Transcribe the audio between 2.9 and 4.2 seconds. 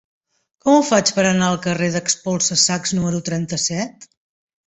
número trenta-set?